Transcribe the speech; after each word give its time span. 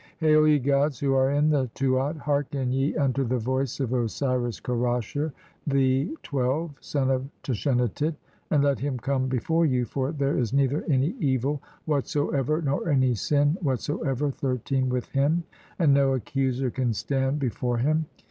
"Hail, 0.17 0.47
ye 0.47 0.57
gods 0.57 0.97
who 0.99 1.13
are 1.13 1.29
in 1.29 1.51
the 1.51 1.69
Tuat, 1.75 2.17
hearken 2.17 2.71
ye 2.71 2.95
"unto 2.95 3.23
the 3.23 3.37
voice 3.37 3.79
of 3.79 3.93
Osiris 3.93 4.59
Kerasher, 4.59 5.31
the 5.67 6.17
(12) 6.23 6.73
son 6.81 7.11
of 7.11 7.29
"Tashenatit, 7.43 8.15
and 8.49 8.63
let 8.63 8.79
him 8.79 8.97
come 8.97 9.27
before 9.27 9.63
you, 9.67 9.85
for 9.85 10.11
there 10.11 10.35
"is 10.39 10.53
neither 10.53 10.83
any 10.87 11.13
evil 11.19 11.61
whatsoever, 11.85 12.63
nor 12.63 12.89
any 12.89 13.13
sin 13.13 13.59
what 13.61 13.79
soever 13.79 14.31
(i3) 14.31 14.87
with 14.89 15.07
him, 15.09 15.43
and 15.77 15.93
no 15.93 16.15
accuser 16.15 16.71
can 16.71 16.93
stand 16.93 17.37
[be 17.37 17.49
fore 17.49 17.77
him]. 17.77 18.07